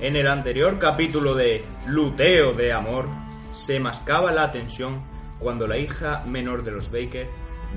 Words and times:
En 0.00 0.16
el 0.16 0.28
anterior 0.28 0.78
capítulo 0.78 1.34
de 1.34 1.62
Luteo 1.86 2.54
de 2.54 2.72
Amor, 2.72 3.06
se 3.52 3.78
mascaba 3.80 4.32
la 4.32 4.50
tensión 4.50 5.02
cuando 5.38 5.66
la 5.66 5.76
hija 5.76 6.24
menor 6.26 6.64
de 6.64 6.70
los 6.70 6.90
Baker 6.90 7.28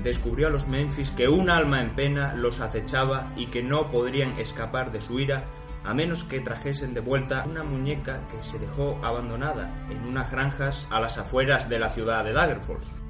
descubrió 0.02 0.46
a 0.46 0.50
los 0.50 0.66
Memphis 0.66 1.10
que 1.10 1.28
un 1.28 1.50
alma 1.50 1.82
en 1.82 1.94
pena 1.94 2.32
los 2.32 2.60
acechaba 2.60 3.30
y 3.36 3.48
que 3.48 3.62
no 3.62 3.90
podrían 3.90 4.38
escapar 4.38 4.90
de 4.90 5.02
su 5.02 5.20
ira 5.20 5.44
a 5.84 5.92
menos 5.92 6.24
que 6.24 6.40
trajesen 6.40 6.94
de 6.94 7.00
vuelta 7.00 7.44
una 7.46 7.62
muñeca 7.62 8.26
que 8.28 8.42
se 8.42 8.58
dejó 8.58 8.98
abandonada 9.02 9.86
en 9.90 10.06
unas 10.06 10.30
granjas 10.30 10.88
a 10.90 11.00
las 11.00 11.18
afueras 11.18 11.68
de 11.68 11.78
la 11.78 11.90
ciudad 11.90 12.24
de 12.24 12.32
Daggerfalls. 12.32 13.03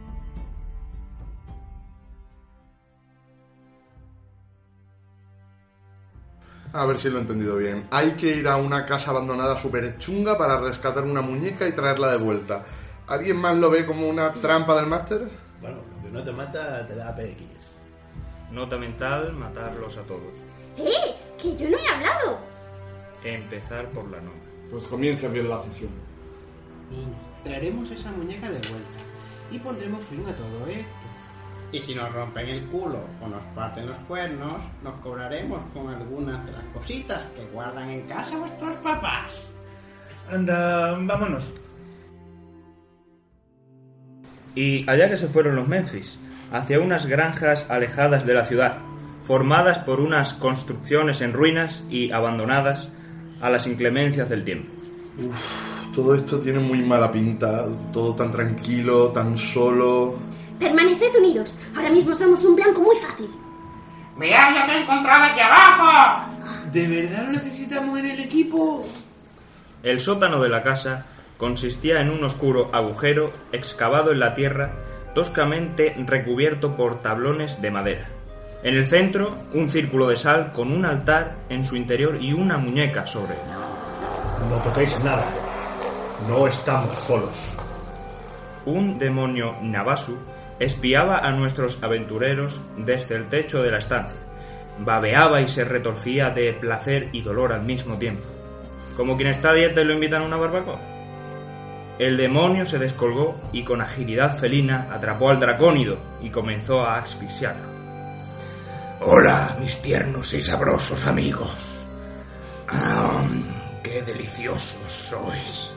A 6.75 6.87
ver 6.87 6.99
si 6.99 7.09
lo 7.09 7.19
he 7.19 7.21
entendido 7.21 7.57
bien. 7.57 7.87
Hay 7.93 8.15
que 8.15 8.35
ir 8.35 8.49
a 8.49 8.57
una 8.57 8.85
casa 8.85 9.13
abandonada 9.13 9.57
súper 9.57 9.97
chunga 9.97 10.37
para 10.37 10.61
rescatar 10.61 11.05
una 11.05 11.21
muñeca 11.23 11.69
y 11.69 11.73
traerla 11.73 12.11
de 12.11 12.17
vuelta. 12.17 12.65
¿Alguien 13.07 13.37
más 13.37 13.55
lo 13.55 13.71
ve 13.71 13.87
como 13.87 14.09
una 14.09 14.33
trampa 14.33 14.75
del 14.75 14.89
máster? 14.89 15.29
Bueno, 15.61 15.77
lo 15.77 16.03
que 16.03 16.11
no 16.11 16.25
te 16.25 16.33
mata 16.33 16.85
te 16.85 16.97
da 16.97 17.15
PX. 17.15 17.45
Nota 18.51 18.77
mental, 18.77 19.33
matarlos 19.35 19.97
a 19.99 20.03
todos. 20.03 20.35
¡Eh! 20.77 21.15
¡Que 21.41 21.57
yo 21.57 21.71
no 21.71 21.79
he 21.79 21.87
hablado! 21.87 22.39
Empezar 23.23 23.89
por 23.91 24.11
la 24.11 24.19
nona. 24.19 24.43
Pues 24.69 24.89
comienza 24.89 25.29
bien 25.29 25.49
la 25.49 25.61
sesión. 25.61 25.93
Niña, 26.91 27.17
traeremos 27.45 27.89
esa 27.93 28.11
muñeca 28.11 28.51
de 28.51 28.59
vuelta 28.69 28.99
y 29.53 29.61
pondremos 29.61 30.03
fin 30.07 30.27
a 30.27 30.35
todo 30.35 30.67
esto. 30.67 30.85
Y 31.75 31.81
si 31.81 31.93
nos 31.93 32.13
rompen 32.13 32.49
el 32.49 32.63
culo 32.67 33.01
o 33.21 33.27
nos 33.27 33.43
parten 33.53 33.89
los 33.89 33.99
cuernos, 34.07 34.55
nos 34.85 34.95
cobraremos 35.01 35.61
con 35.73 35.89
algunas 35.89 36.47
de 36.47 36.53
las 36.53 36.63
cositas 36.67 37.25
que 37.35 37.45
guardan 37.53 37.91
en 37.91 38.03
casa 38.03 38.37
vuestros 38.37 38.77
papás. 38.77 39.49
Anda, 40.31 40.97
vámonos. 41.01 41.53
Y 44.55 44.89
allá 44.89 45.11
que 45.11 45.17
se 45.17 45.27
fueron 45.27 45.57
los 45.57 45.67
Memphis, 45.67 46.17
hacia 46.53 46.79
unas 46.79 47.07
granjas 47.07 47.69
alejadas 47.69 48.25
de 48.25 48.35
la 48.35 48.45
ciudad, 48.45 48.77
formadas 49.25 49.81
por 49.81 49.99
unas 49.99 50.33
construcciones 50.33 51.23
en 51.23 51.33
ruinas 51.33 51.85
y 51.91 52.13
abandonadas 52.13 52.89
a 53.41 53.51
las 53.51 53.67
inclemencias 53.67 54.29
del 54.29 54.45
tiempo. 54.45 54.71
Uf, 55.19 55.93
todo 55.93 56.15
esto 56.15 56.39
tiene 56.39 56.61
muy 56.61 56.83
mala 56.83 57.11
pinta. 57.11 57.67
Todo 57.93 58.15
tan 58.15 58.31
tranquilo, 58.31 59.09
tan 59.09 59.37
solo. 59.37 60.21
Permaneced 60.65 61.15
unidos. 61.17 61.55
Ahora 61.77 61.91
mismo 61.91 62.15
somos 62.15 62.43
un 62.43 62.57
blanco 62.57 62.81
muy 62.81 62.97
fácil. 62.97 63.29
¡Mirad 64.17 64.59
lo 64.59 64.67
que 64.67 64.73
he 64.73 64.83
encontrado 64.83 65.25
aquí 65.25 65.41
abajo! 65.41 66.33
¿De 66.73 66.89
verdad 66.89 67.27
lo 67.27 67.33
necesitamos 67.33 67.99
en 67.99 68.07
el 68.07 68.21
equipo? 68.21 68.83
El 69.83 70.01
sótano 70.01 70.41
de 70.41 70.49
la 70.49 70.63
casa 70.63 71.05
consistía 71.37 72.01
en 72.01 72.09
un 72.09 72.25
oscuro 72.25 72.71
agujero 72.73 73.31
excavado 73.53 74.11
en 74.11 74.21
la 74.21 74.33
tierra, 74.33 74.73
toscamente 75.15 75.95
recubierto 76.07 76.77
por 76.77 77.01
tablones 77.01 77.61
de 77.61 77.71
madera. 77.71 78.09
En 78.63 78.75
el 78.75 78.87
centro, 78.87 79.37
un 79.53 79.69
círculo 79.69 80.09
de 80.09 80.17
sal 80.17 80.53
con 80.55 80.73
un 80.73 80.87
altar 80.87 81.37
en 81.51 81.63
su 81.67 81.77
interior 81.77 82.17
y 82.23 82.33
una 82.33 82.57
muñeca 82.57 83.07
sobre 83.07 83.35
él. 83.35 84.49
No 84.49 84.57
toquéis 84.63 84.99
nada. 85.05 85.31
No 86.27 86.47
estamos 86.47 86.97
solos. 86.97 87.55
Un 88.65 88.99
demonio 88.99 89.57
Nabasu 89.61 90.17
espiaba 90.59 91.19
a 91.19 91.33
nuestros 91.33 91.83
aventureros 91.83 92.61
desde 92.77 93.17
el 93.17 93.29
techo 93.29 93.63
de 93.63 93.71
la 93.71 93.79
estancia. 93.79 94.19
Babeaba 94.79 95.41
y 95.41 95.49
se 95.49 95.65
retorcía 95.65 96.31
de 96.31 96.53
placer 96.53 97.09
y 97.13 97.23
dolor 97.23 97.53
al 97.53 97.63
mismo 97.63 97.99
tiempo. 97.99 98.25
Como 98.97 99.17
quien 99.17 99.29
está 99.29 99.51
a 99.51 99.59
y 99.59 99.85
lo 99.85 99.93
invitan 99.93 100.23
a 100.23 100.27
una 100.27 100.37
barbacoa. 100.37 100.81
El 101.99 102.17
demonio 102.17 102.67
se 102.67 102.79
descolgó 102.79 103.41
y 103.53 103.63
con 103.63 103.81
agilidad 103.81 104.39
felina 104.39 104.89
atrapó 104.93 105.31
al 105.31 105.39
dracónido 105.39 105.99
y 106.21 106.31
comenzó 106.31 106.85
a 106.85 106.99
asfixiarlo. 106.99 107.75
Hola, 109.01 109.57
mis 109.61 109.81
tiernos 109.81 110.33
y 110.35 110.41
sabrosos 110.41 111.07
amigos. 111.07 111.53
Ah, 112.69 113.23
qué 113.83 114.03
deliciosos 114.03 114.91
sois. 114.91 115.73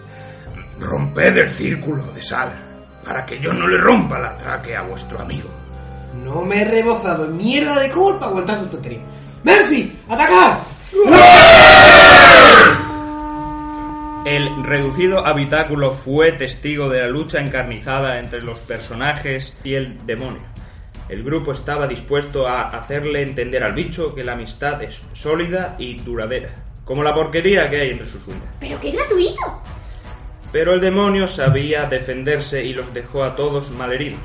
Romped 0.80 1.38
el 1.38 1.50
círculo 1.50 2.04
de 2.14 2.22
sal 2.22 2.67
para 3.04 3.26
que 3.26 3.40
yo 3.40 3.54
no 3.54 3.68
le 3.68 3.78
rompa 3.78 4.20
la 4.20 4.38
tráquea 4.38 4.80
a 4.80 4.84
vuestro 4.84 5.20
amigo. 5.20 5.50
No 6.24 6.42
me 6.42 6.62
he 6.62 6.66
rebozado 6.66 7.26
en 7.26 7.38
mierda 7.38 7.80
de 7.80 7.92
culpa 7.92 8.26
aguantando 8.26 8.70
tontería. 8.70 9.02
¡Memphis! 9.44 9.92
¡Atacar! 10.10 10.60
El 14.26 14.64
reducido 14.64 15.26
habitáculo 15.26 15.94
fue 15.94 16.34
testigo 16.34 16.90
de 16.90 17.00
la 17.02 17.08
lucha 17.08 17.40
encarnizada 17.40 18.20
entre 18.20 18.42
los 18.42 18.60
personajes 18.60 19.56
y 19.64 19.76
el 19.76 20.06
demonio. 20.06 20.42
El 21.08 21.24
grupo 21.24 21.54
estaba 21.54 21.88
dispuesto 21.88 22.46
a 22.46 22.64
hacerle 22.70 23.22
entender 23.22 23.64
al 23.64 23.74
bicho 23.74 24.14
que 24.14 24.26
la 24.26 24.34
amistad 24.34 24.84
es 24.84 25.02
sólida 25.14 25.76
y 25.80 26.00
duradera, 26.02 26.50
como 26.84 27.04
la 27.04 27.16
porquería 27.16 27.70
que 27.70 27.80
hay 27.80 27.92
entre 27.92 28.10
sus 28.10 28.28
uñas. 28.28 28.44
¡Pero 28.60 28.78
qué 28.82 28.92
gratuito! 28.92 29.42
Pero 30.58 30.74
el 30.74 30.82
demonio 30.82 31.28
sabía 31.28 31.86
defenderse 31.86 32.66
y 32.66 32.74
los 32.74 32.92
dejó 32.92 33.24
a 33.24 33.36
todos 33.36 33.70
malheridos. 33.70 34.24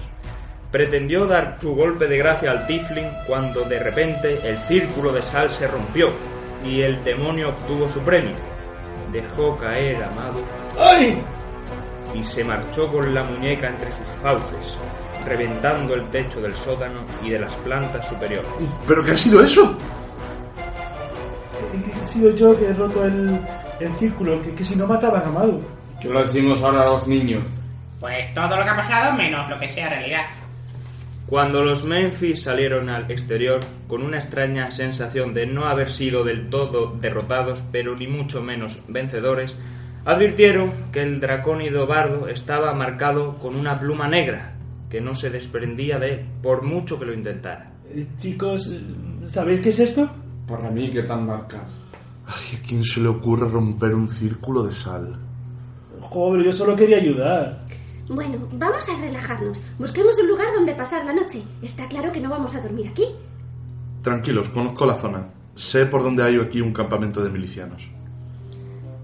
Pretendió 0.71 1.27
dar 1.27 1.59
su 1.61 1.75
golpe 1.75 2.07
de 2.07 2.17
gracia 2.17 2.53
al 2.53 2.67
Tifling 2.67 3.11
cuando 3.27 3.65
de 3.65 3.79
repente 3.79 4.41
el 4.43 4.57
círculo 4.61 5.13
de 5.13 5.21
sal 5.21 5.51
se 5.51 5.69
rompió 5.69 6.11
y 6.65 6.81
el 6.81 7.05
demonio 7.05 7.51
obtuvo 7.51 7.87
su 7.87 8.01
premio. 8.01 8.35
Dejó 9.13 9.59
caer 9.59 10.03
a 10.03 10.07
Amado 10.07 10.41
¡Ay! 10.81 11.23
y 12.15 12.25
se 12.25 12.43
marchó 12.45 12.91
con 12.91 13.13
la 13.13 13.25
muñeca 13.25 13.69
entre 13.69 13.93
sus 13.93 14.09
fauces, 14.23 14.79
reventando 15.27 15.93
el 15.93 16.09
techo 16.09 16.41
del 16.41 16.55
sótano 16.55 17.05
y 17.23 17.29
de 17.29 17.41
las 17.41 17.55
plantas 17.57 18.09
superiores. 18.09 18.51
¿Pero 18.89 19.05
qué 19.05 19.11
ha 19.11 19.17
sido 19.19 19.45
eso? 19.45 19.77
He 22.03 22.07
sido 22.07 22.35
yo 22.35 22.57
que 22.57 22.71
he 22.71 22.73
roto 22.73 23.05
el, 23.05 23.39
el 23.81 23.93
círculo, 23.97 24.41
que, 24.41 24.55
que 24.55 24.65
si 24.65 24.77
no 24.77 24.87
mataban 24.87 25.27
a 25.27 25.31
Madu. 25.31 25.63
¿Qué 26.03 26.09
lo 26.09 26.21
decimos 26.21 26.61
ahora 26.65 26.83
a 26.83 26.87
los 26.87 27.07
niños? 27.07 27.49
Pues 28.01 28.35
todo 28.35 28.57
lo 28.57 28.65
que 28.65 28.71
ha 28.71 28.77
pasado 28.77 29.17
menos 29.17 29.49
lo 29.49 29.57
que 29.61 29.69
sea 29.69 29.89
realidad. 29.89 30.25
Cuando 31.27 31.63
los 31.63 31.85
Memphis 31.85 32.43
salieron 32.43 32.91
al 32.91 33.09
exterior 33.09 33.61
con 33.87 34.03
una 34.03 34.17
extraña 34.17 34.73
sensación 34.73 35.33
de 35.33 35.47
no 35.47 35.67
haber 35.67 35.93
sido 35.93 36.25
del 36.25 36.51
todo 36.51 36.97
derrotados, 37.01 37.63
pero 37.71 37.95
ni 37.95 38.09
mucho 38.09 38.43
menos 38.43 38.81
vencedores, 38.89 39.57
advirtieron 40.05 40.73
que 40.91 41.03
el 41.03 41.21
dracónido 41.21 41.87
bardo 41.87 42.27
estaba 42.27 42.75
marcado 42.75 43.39
con 43.39 43.55
una 43.55 43.79
pluma 43.79 44.09
negra 44.09 44.55
que 44.91 45.01
no 45.01 45.15
se 45.15 45.31
desprendía 45.31 46.01
de 46.01 46.15
él 46.15 46.27
por 46.43 46.65
mucho 46.65 46.99
que 46.99 47.07
lo 47.07 47.15
intentara. 47.15 47.73
Eh, 47.89 48.09
chicos, 48.19 48.75
¿sabéis 49.25 49.61
qué 49.61 49.69
es 49.69 49.79
esto? 49.79 50.11
Para 50.49 50.69
mí, 50.69 50.91
¿qué 50.91 51.05
tan 51.05 51.25
marcas? 51.27 51.69
Ay, 52.27 52.59
¿a 52.59 52.67
quién 52.67 52.83
se 52.83 53.01
le 53.01 53.09
ocurre 53.09 53.49
romper 53.49 53.95
un 53.95 54.09
círculo 54.09 54.65
de 54.65 54.75
sal? 54.75 55.32
Joder, 56.13 56.45
yo 56.45 56.53
solo 56.53 56.77
quería 56.77 56.99
ayudar. 56.99 57.61
Bueno, 58.07 58.47
vamos 58.53 58.87
a 58.87 59.01
relajarnos. 59.01 59.59
Busquemos 59.79 60.19
un 60.19 60.29
lugar 60.29 60.49
donde 60.55 60.75
pasar 60.75 61.07
la 61.07 61.15
noche. 61.15 61.43
Está 61.63 61.89
claro 61.89 62.13
que 62.13 62.21
no 62.21 62.29
vamos 62.29 62.55
a 62.55 62.61
dormir 62.61 62.89
aquí. 62.89 63.07
Tranquilos, 64.03 64.51
conozco 64.51 64.85
la 64.85 64.97
zona. 64.97 65.31
Sé 65.55 65.87
por 65.87 66.03
dónde 66.03 66.23
hay 66.23 66.37
aquí 66.37 66.61
un 66.61 66.75
campamento 66.75 67.25
de 67.25 67.31
milicianos. 67.31 67.91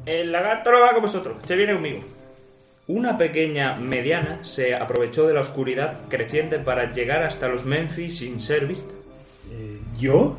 El 0.05 0.31
lagarto 0.31 0.71
no 0.71 0.81
va 0.81 0.93
con 0.93 1.01
vosotros, 1.01 1.39
se 1.47 1.57
viene 1.57 1.73
conmigo. 1.73 2.01
Una 2.89 3.17
pequeña 3.17 3.77
mediana 3.77 4.45
se 4.45 4.75
aprovechó 4.75 5.27
de 5.27 5.33
la 5.33 5.41
oscuridad 5.41 6.01
creciente 6.09 6.59
para 6.59 6.93
llegar 6.93 7.23
hasta 7.23 7.49
los 7.49 7.65
Memphis 7.65 8.19
sin 8.19 8.39
ser 8.39 8.67
vista. 8.67 8.95
Eh, 9.51 9.81
¿Yo? 9.97 10.37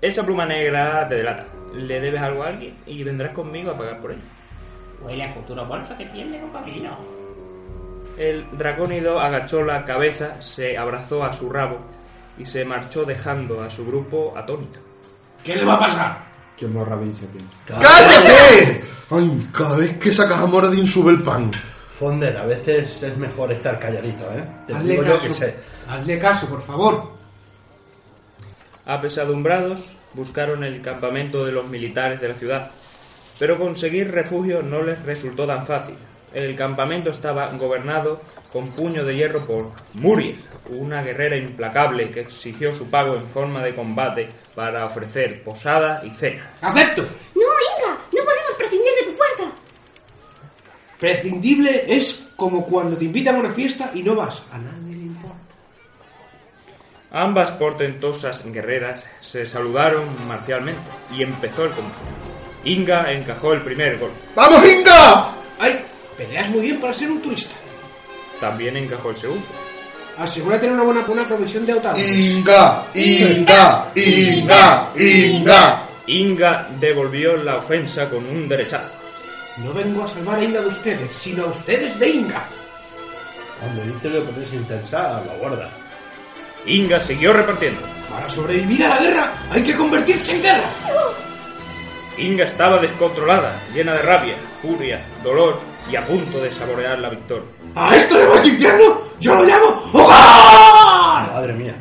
Esa 0.00 0.24
pluma 0.24 0.46
negra 0.46 1.08
te 1.08 1.16
delata. 1.16 1.46
Le 1.74 2.00
debes 2.00 2.20
algo 2.20 2.44
a 2.44 2.48
alguien 2.48 2.76
y 2.86 3.02
vendrás 3.02 3.32
conmigo 3.32 3.72
a 3.72 3.76
pagar 3.76 4.00
por 4.00 4.12
ello. 4.12 4.22
Huele 5.02 5.24
a 5.24 5.32
futuro 5.32 5.64
bolso 5.66 5.94
de 5.94 6.06
piel 6.06 6.32
de 6.32 6.40
cocodrilo. 6.40 6.96
El 8.16 8.46
dracónido 8.56 9.20
agachó 9.20 9.62
la 9.62 9.84
cabeza, 9.84 10.40
se 10.40 10.78
abrazó 10.78 11.24
a 11.24 11.32
su 11.32 11.50
rabo 11.50 11.78
y 12.38 12.44
se 12.44 12.64
marchó 12.64 13.04
dejando 13.04 13.62
a 13.62 13.68
su 13.70 13.84
grupo 13.86 14.32
atónito. 14.36 14.80
¿Qué 15.42 15.56
le 15.56 15.64
va 15.64 15.74
a 15.74 15.78
pasar? 15.80 16.24
Que 16.56 16.66
no 16.66 16.84
rabinse 16.84 17.26
bien. 17.32 17.46
¡Cállate! 17.66 18.84
Ay, 19.10 19.48
cada 19.52 19.76
vez 19.76 19.98
que 19.98 20.12
sacas 20.12 20.40
a 20.40 20.46
Moradin 20.46 20.86
sube 20.86 21.12
el 21.12 21.22
pan. 21.22 21.50
Fonder, 21.88 22.36
a 22.36 22.44
veces 22.46 23.02
es 23.02 23.16
mejor 23.16 23.52
estar 23.52 23.78
calladito, 23.78 24.24
¿eh? 24.32 24.44
Te 24.66 24.74
Hazle 24.74 24.90
digo 24.92 25.04
yo 25.04 25.14
caso, 25.14 25.26
que 25.28 25.34
sé. 25.34 25.54
hazle 25.88 26.18
caso, 26.18 26.46
por 26.48 26.62
favor. 26.62 27.12
Apesadumbrados, 28.86 29.80
buscaron 30.14 30.64
el 30.64 30.80
campamento 30.82 31.44
de 31.44 31.52
los 31.52 31.68
militares 31.68 32.20
de 32.20 32.28
la 32.28 32.34
ciudad, 32.34 32.70
pero 33.38 33.58
conseguir 33.58 34.10
refugio 34.10 34.62
no 34.62 34.82
les 34.82 35.02
resultó 35.04 35.46
tan 35.46 35.66
fácil. 35.66 35.96
El 36.32 36.56
campamento 36.56 37.10
estaba 37.10 37.48
gobernado 37.52 38.20
con 38.52 38.70
puño 38.72 39.04
de 39.04 39.16
hierro 39.16 39.46
por 39.46 39.70
Muriel, 39.94 40.36
una 40.68 41.02
guerrera 41.02 41.36
implacable 41.36 42.10
que 42.10 42.20
exigió 42.20 42.74
su 42.74 42.90
pago 42.90 43.14
en 43.14 43.28
forma 43.28 43.62
de 43.62 43.74
combate 43.74 44.28
para 44.54 44.84
ofrecer 44.84 45.42
posada 45.42 46.02
y 46.04 46.10
cena. 46.10 46.50
¡Acepto! 46.60 47.02
No, 47.02 47.42
Inga, 47.42 47.98
no 48.12 48.24
podemos 48.24 48.54
prescindir 48.56 48.92
de 49.00 49.10
tu 49.10 49.16
fuerza. 49.16 49.52
Prescindible 50.98 51.84
es 51.86 52.26
como 52.36 52.64
cuando 52.66 52.96
te 52.96 53.04
invitan 53.04 53.36
a 53.36 53.40
una 53.40 53.52
fiesta 53.52 53.90
y 53.94 54.02
no 54.02 54.16
vas. 54.16 54.42
A 54.52 54.58
nadie 54.58 54.94
le 54.94 55.02
importa. 55.02 55.38
Ambas 57.12 57.52
portentosas 57.52 58.44
guerreras 58.50 59.06
se 59.20 59.46
saludaron 59.46 60.04
marcialmente 60.26 60.82
y 61.16 61.22
empezó 61.22 61.64
el 61.64 61.70
combate. 61.70 62.43
Inga 62.64 63.12
encajó 63.12 63.52
el 63.52 63.62
primer 63.62 63.98
gol. 63.98 64.12
¡Vamos, 64.34 64.66
Inga! 64.66 65.32
¡Ay! 65.58 65.84
Peleas 66.16 66.48
muy 66.50 66.62
bien 66.62 66.80
para 66.80 66.94
ser 66.94 67.10
un 67.10 67.20
turista. 67.20 67.54
También 68.40 68.76
encajó 68.76 69.10
el 69.10 69.16
segundo. 69.16 69.46
Asegúrate 70.16 70.66
de 70.66 70.72
una 70.72 70.82
buena 70.84 71.04
una 71.06 71.26
provisión 71.26 71.66
de 71.66 71.72
autos. 71.72 71.98
Inga, 71.98 72.86
Inga, 72.94 73.90
Inga, 73.94 74.92
Inga. 74.96 75.88
Inga 76.06 76.68
devolvió 76.78 77.36
la 77.36 77.56
ofensa 77.56 78.08
con 78.08 78.24
un 78.26 78.48
derechazo. 78.48 78.94
No 79.58 79.72
vengo 79.72 80.04
a 80.04 80.08
salvar 80.08 80.38
a 80.38 80.44
Inga 80.44 80.60
de 80.60 80.68
ustedes, 80.68 81.12
sino 81.12 81.44
a 81.44 81.48
ustedes 81.48 81.98
de 81.98 82.08
Inga. 82.10 82.48
Cuando 83.60 83.82
dice 83.82 84.10
lo 84.10 84.24
pones 84.24 84.52
intensa, 84.52 85.22
lo 85.26 85.38
guarda. 85.38 85.70
Inga 86.66 87.02
siguió 87.02 87.32
repartiendo. 87.32 87.80
Para 88.08 88.28
sobrevivir 88.28 88.84
a 88.84 88.88
la 88.88 89.02
guerra 89.02 89.32
hay 89.50 89.62
que 89.62 89.76
convertirse 89.76 90.36
en 90.36 90.42
guerra. 90.42 90.70
Inga 92.16 92.44
estaba 92.44 92.78
descontrolada, 92.78 93.60
llena 93.74 93.94
de 93.94 94.02
rabia, 94.02 94.36
furia, 94.62 95.04
dolor 95.22 95.60
y 95.90 95.96
a 95.96 96.06
punto 96.06 96.40
de 96.40 96.50
saborear 96.50 96.98
la 96.98 97.10
victoria. 97.10 97.48
¿A 97.74 97.96
esto 97.96 98.16
le 98.16 98.26
vas 98.26 98.46
infierno? 98.46 98.98
Yo 99.20 99.34
lo 99.34 99.44
llamo 99.44 99.82
hogar. 99.92 101.32
Madre 101.32 101.52
mía. 101.54 101.74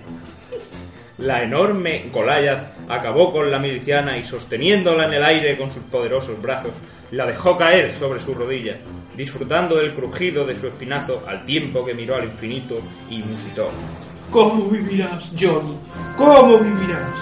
La 1.20 1.44
enorme 1.44 2.10
Goliath 2.12 2.74
acabó 2.90 3.32
con 3.32 3.52
la 3.52 3.60
miliciana 3.60 4.18
y 4.18 4.24
sosteniéndola 4.24 5.06
en 5.06 5.14
el 5.14 5.24
aire 5.24 5.58
con 5.58 5.72
sus 5.72 5.84
poderosos 5.84 6.42
brazos, 6.42 6.72
la 7.12 7.28
dejó 7.28 7.56
caer 7.56 7.92
sobre 7.94 8.20
sus 8.20 8.36
rodillas, 8.36 8.78
disfrutando 9.16 9.76
del 9.76 9.94
crujido 9.94 10.46
de 10.46 10.56
su 10.56 10.68
espinazo 10.68 11.24
al 11.28 11.46
tiempo 11.46 11.86
que 11.86 11.94
miró 11.94 12.16
al 12.16 12.26
infinito 12.26 12.82
y 13.10 13.20
musitó. 13.20 13.72
¿Cómo 14.32 14.66
vivirás, 14.66 15.32
Johnny? 15.40 15.78
¿Cómo 16.18 16.58
vivirás? 16.58 17.14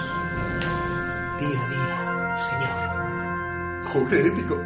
Día 1.38 1.48
a 1.48 1.70
día, 1.70 2.21
señor. 2.38 3.84
¡Joder, 3.84 4.26
épico! 4.26 4.62